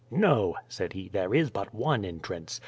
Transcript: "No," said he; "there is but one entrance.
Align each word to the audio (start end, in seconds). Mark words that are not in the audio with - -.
"No," 0.09 0.55
said 0.67 0.93
he; 0.93 1.09
"there 1.09 1.31
is 1.31 1.51
but 1.51 1.75
one 1.75 2.03
entrance. 2.03 2.59